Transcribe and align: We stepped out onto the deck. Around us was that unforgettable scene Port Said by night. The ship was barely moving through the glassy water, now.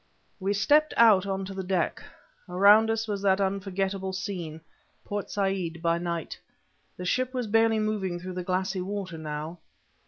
We 0.39 0.53
stepped 0.55 0.95
out 0.97 1.27
onto 1.27 1.53
the 1.53 1.61
deck. 1.61 2.03
Around 2.49 2.89
us 2.89 3.07
was 3.07 3.21
that 3.21 3.39
unforgettable 3.39 4.13
scene 4.13 4.61
Port 5.05 5.29
Said 5.29 5.79
by 5.79 5.99
night. 5.99 6.39
The 6.97 7.05
ship 7.05 7.35
was 7.35 7.45
barely 7.45 7.77
moving 7.77 8.19
through 8.19 8.33
the 8.33 8.43
glassy 8.43 8.81
water, 8.81 9.19
now. 9.19 9.59